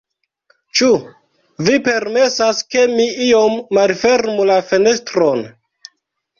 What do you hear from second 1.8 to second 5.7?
permesas, ke mi iom malfermu la fenestron?